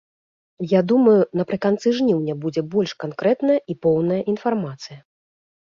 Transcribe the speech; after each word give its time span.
Я 0.71 0.79
думаю, 0.91 1.17
напрыканцы 1.41 1.93
жніўня 1.99 2.33
будзе 2.45 2.61
больш 2.73 2.97
канкрэтная 3.05 3.59
і 3.75 3.79
поўная 3.85 4.21
інфармацыя. 4.35 4.99